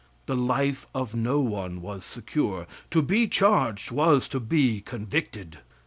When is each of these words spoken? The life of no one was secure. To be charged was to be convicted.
The 0.25 0.35
life 0.35 0.87
of 0.95 1.13
no 1.13 1.41
one 1.41 1.79
was 1.79 2.03
secure. 2.03 2.65
To 2.89 3.03
be 3.03 3.27
charged 3.27 3.91
was 3.91 4.27
to 4.29 4.39
be 4.39 4.81
convicted. 4.81 5.59